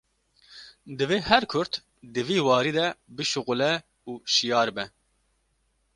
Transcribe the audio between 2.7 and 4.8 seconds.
de bişixule û şiyar